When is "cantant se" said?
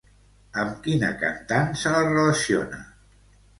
1.25-1.93